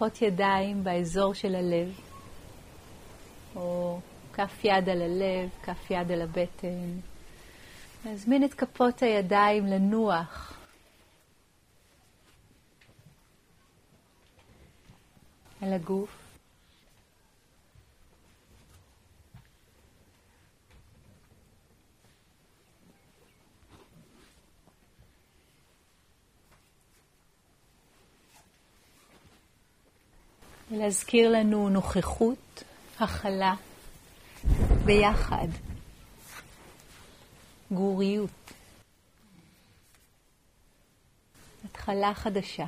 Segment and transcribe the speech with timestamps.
[0.00, 2.00] כפות ידיים באזור של הלב,
[3.56, 4.00] או
[4.32, 7.00] כף יד על הלב, כף יד על הבטן.
[8.04, 10.58] להזמין את כפות הידיים לנוח.
[15.62, 16.29] על הגוף.
[30.70, 32.64] ולהזכיר לנו נוכחות,
[33.00, 33.54] הכלה,
[34.84, 35.46] ביחד,
[37.70, 38.30] גוריות,
[41.64, 42.66] התחלה חדשה,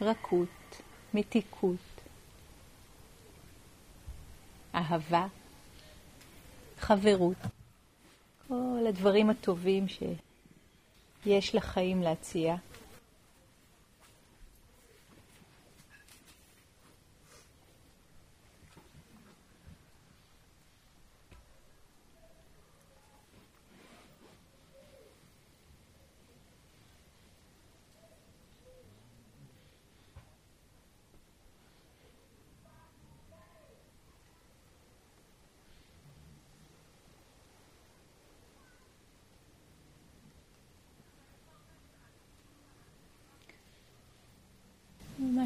[0.00, 0.48] רכות,
[1.14, 1.76] מתיקות,
[4.74, 5.26] אהבה,
[6.78, 7.36] חברות,
[8.48, 9.86] כל הדברים הטובים
[11.24, 12.56] שיש לחיים להציע.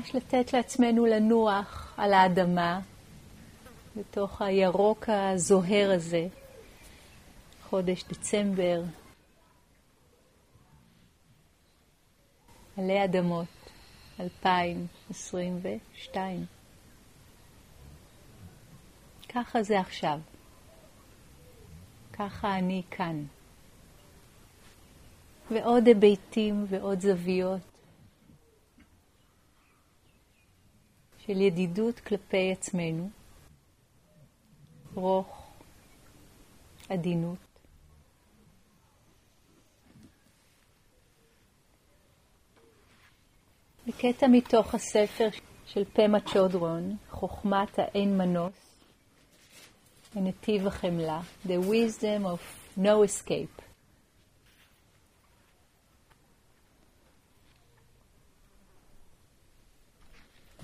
[0.07, 2.81] ממש לתת לעצמנו לנוח על האדמה,
[3.97, 6.27] בתוך הירוק הזוהר הזה,
[7.69, 8.83] חודש דצמבר,
[12.79, 13.47] עלי אדמות,
[14.21, 16.47] 2022.
[19.29, 20.21] ככה זה עכשיו.
[22.13, 23.25] ככה אני כאן.
[25.51, 27.76] ועוד היבטים ועוד זוויות
[31.27, 33.09] של ידידות כלפי עצמנו,
[34.95, 35.47] רוך,
[36.89, 37.39] עדינות.
[43.87, 45.29] בקטע מתוך הספר
[45.67, 48.81] של פמה צ'ודרון, חוכמת האין מנוס,
[50.15, 53.66] ונתיב החמלה, The Wisdom of No Escape.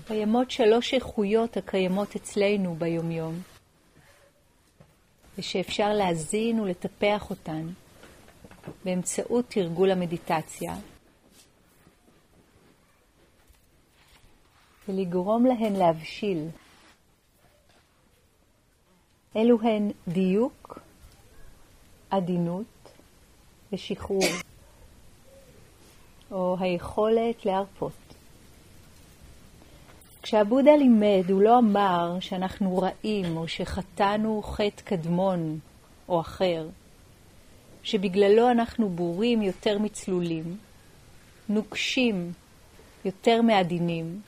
[0.07, 3.41] קיימות שלוש איכויות הקיימות אצלנו ביומיום,
[5.37, 7.67] ושאפשר להזין ולטפח אותן
[8.85, 10.75] באמצעות תרגול המדיטציה,
[14.87, 16.47] ולגרום להן להבשיל.
[19.35, 20.79] אלו הן דיוק,
[22.09, 22.65] עדינות
[23.73, 24.23] ושחרור,
[26.31, 28.02] או היכולת להרפות.
[30.23, 35.59] כשהבודה לימד, הוא לא אמר שאנחנו רעים או שחטאנו חטא קדמון
[36.09, 36.67] או אחר,
[37.83, 40.57] שבגללו אנחנו בורים יותר מצלולים,
[41.49, 42.31] נוקשים
[43.05, 44.21] יותר מעדינים,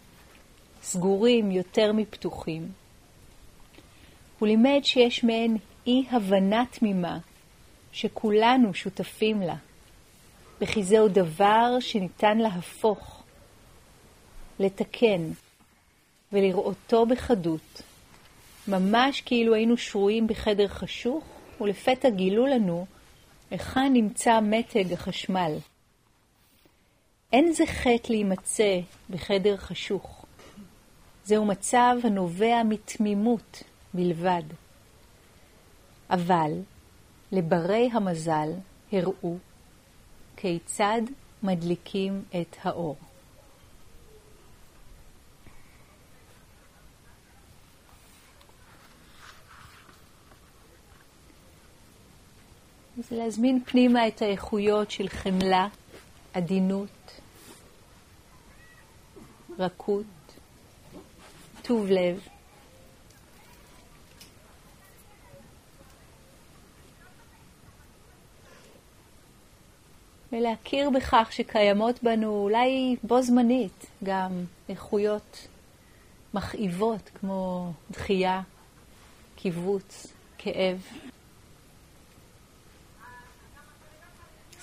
[0.81, 2.72] סגורים יותר מפתוחים.
[4.39, 5.57] הוא לימד שיש מעין
[5.88, 7.17] אי-הבנה תמימה
[7.91, 9.55] שכולנו שותפים לה,
[10.61, 13.23] וכי זהו דבר שניתן להפוך,
[14.59, 15.31] לתקן,
[16.33, 17.81] ולראותו בחדות,
[18.67, 21.23] ממש כאילו היינו שרויים בחדר חשוך,
[21.61, 22.85] ולפתע גילו לנו
[23.51, 25.57] היכן נמצא מתג החשמל.
[27.33, 30.25] אין זה חטא להימצא בחדר חשוך.
[31.23, 33.63] זהו מצב הנובע מתמימות
[33.93, 34.43] בלבד.
[36.09, 36.51] אבל
[37.31, 38.49] לברי המזל
[38.91, 39.37] הראו
[40.37, 41.01] כיצד
[41.43, 42.95] מדליקים את האור.
[52.97, 55.67] זה להזמין פנימה את האיכויות של חמלה,
[56.33, 57.22] עדינות,
[59.59, 60.05] רכות,
[61.61, 62.28] טוב לב.
[70.31, 74.31] ולהכיר בכך שקיימות בנו אולי בו זמנית גם
[74.69, 75.47] איכויות
[76.34, 78.41] מכאיבות כמו דחייה,
[79.35, 80.81] קיבוץ, כאב.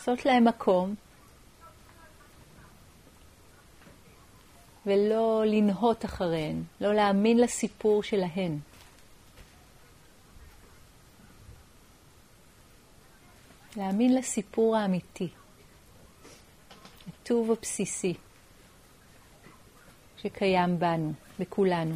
[0.02, 0.94] לעשות להם מקום,
[4.86, 8.58] ולא לנהות אחריהן, לא להאמין לסיפור שלהן.
[13.76, 15.28] להאמין לסיפור האמיתי,
[17.08, 18.14] הטוב הבסיסי.
[20.16, 21.94] שקיים בנו, בכולנו.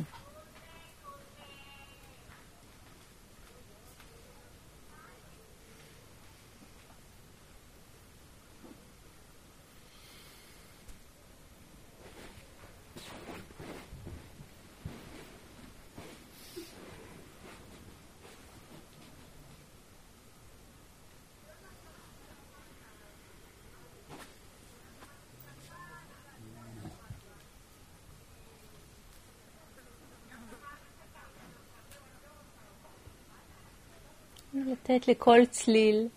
[34.64, 36.08] לתת לכל צליל,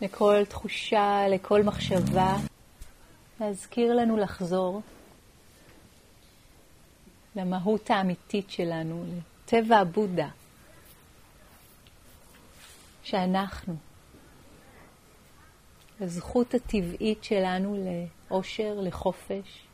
[0.00, 2.36] לכל תחושה, לכל מחשבה,
[3.40, 4.82] להזכיר לנו לחזור
[7.36, 10.28] למהות האמיתית שלנו, לטבע הבודה,
[13.02, 13.76] שאנחנו,
[16.00, 17.76] לזכות הטבעית שלנו
[18.30, 19.66] לאושר, לחופש,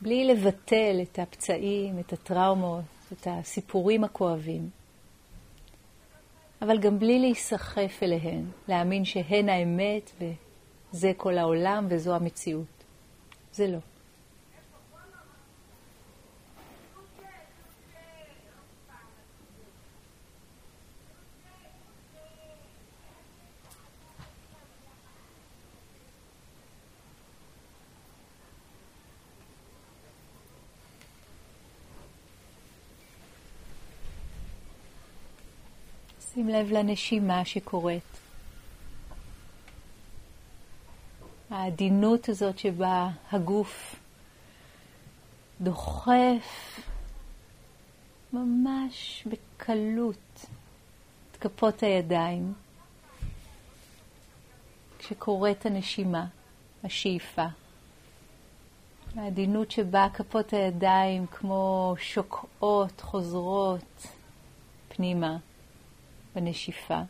[0.00, 4.70] בלי לבטל את הפצעים, את הטראומות, את הסיפורים הכואבים,
[6.62, 12.84] אבל גם בלי להיסחף אליהן, להאמין שהן האמת וזה כל העולם וזו המציאות.
[13.52, 13.78] זה לא.
[36.36, 38.18] שים לב לנשימה שקורית.
[41.50, 43.96] העדינות הזאת שבה הגוף
[45.60, 46.80] דוחף
[48.32, 50.46] ממש בקלות
[51.30, 52.52] את כפות הידיים
[54.98, 56.26] כשקורית הנשימה,
[56.84, 57.46] השאיפה.
[59.16, 64.06] העדינות שבה כפות הידיים כמו שוקעות, חוזרות
[64.88, 65.36] פנימה.
[66.36, 67.00] בנשיפה.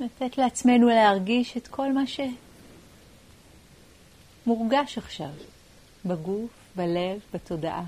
[0.00, 2.02] לתת לעצמנו להרגיש את כל מה
[4.46, 5.30] שמורגש עכשיו,
[6.04, 7.84] בגוף, בלב, בתודעה.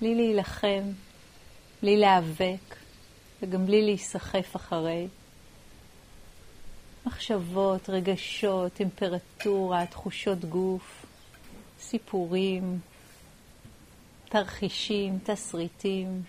[0.00, 0.82] בלי להילחם,
[1.82, 2.76] בלי להיאבק,
[3.42, 5.08] וגם בלי להיסחף אחרי.
[7.06, 11.06] מחשבות, רגשות, טמפרטורה, תחושות גוף,
[11.80, 12.78] סיפורים,
[14.28, 16.22] תרחישים, תסריטים.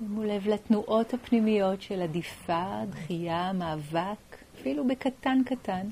[0.00, 5.86] שימו לב לתנועות הפנימיות של עדיפה, דחייה, מאבק, אפילו בקטן קטן.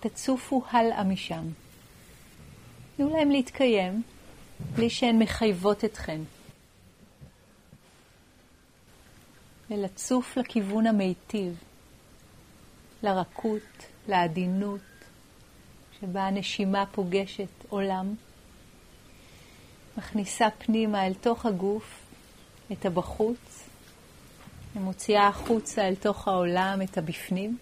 [0.00, 1.44] תצופו הלאה משם.
[2.96, 4.02] תנו להם להתקיים
[4.74, 6.20] בלי שהן מחייבות אתכן.
[9.70, 11.58] ולצוף לכיוון המיטיב,
[13.02, 14.80] לרכות, לעדינות,
[16.00, 18.14] שבה הנשימה פוגשת עולם.
[19.98, 22.00] מכניסה פנימה אל תוך הגוף
[22.72, 23.68] את הבחוץ,
[24.76, 27.58] ומוציאה החוצה אל תוך העולם את הבפנים,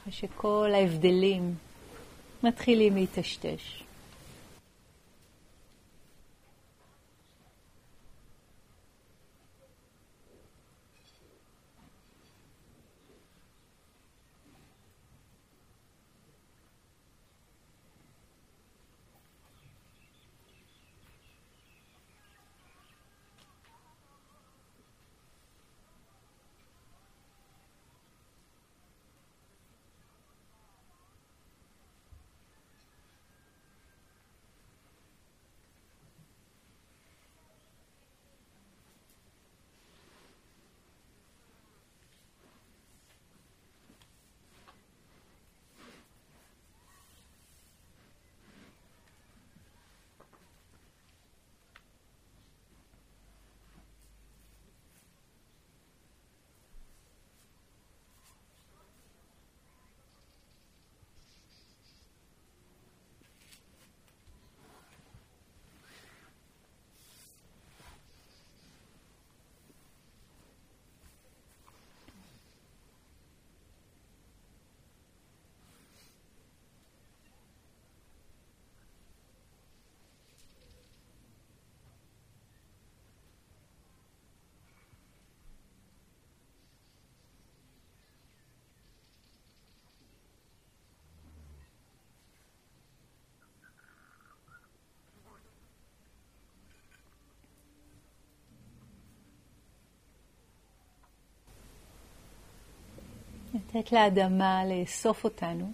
[0.00, 1.54] אחרי שכל ההבדלים
[2.42, 3.81] מתחילים להיטשטש.
[103.54, 105.72] לתת לאדמה לאסוף אותנו.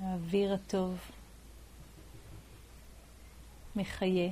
[0.00, 0.98] האוויר הטוב
[3.76, 4.30] מחיה.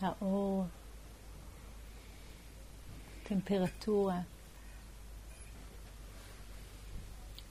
[0.00, 0.64] האור,
[3.22, 4.20] טמפרטורה,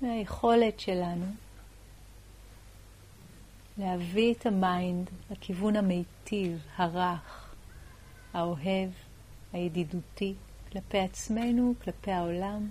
[0.01, 1.25] והיכולת שלנו
[3.77, 7.55] להביא את ה mind לכיוון המיטיב, הרך,
[8.33, 8.89] האוהב,
[9.53, 10.33] הידידותי,
[10.71, 12.69] כלפי עצמנו, כלפי העולם.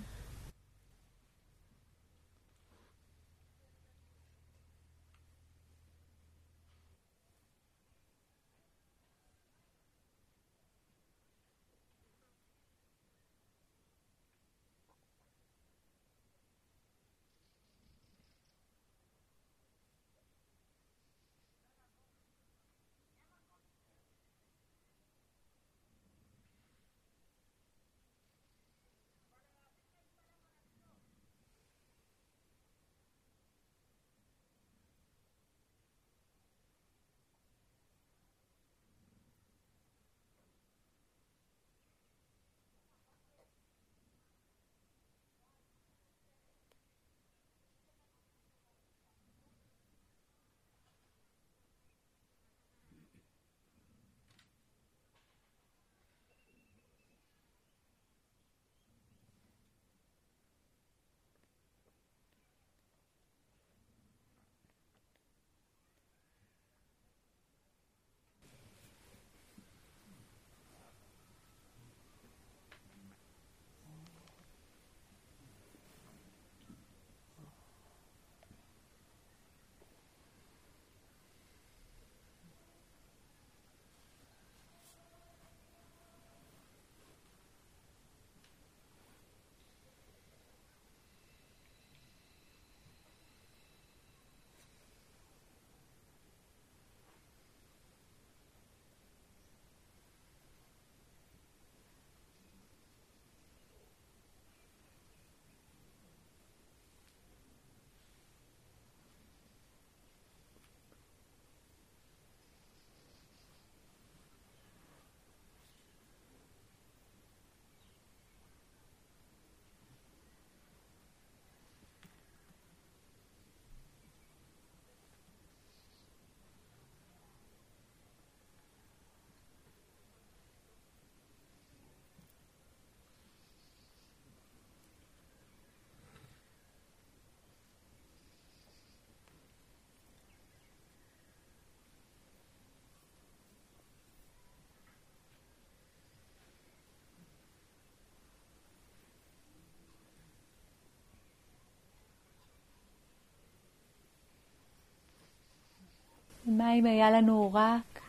[156.45, 158.01] מה אם היה לנו רק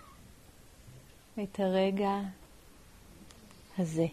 [1.42, 2.20] את הרגע
[3.78, 4.06] הזה?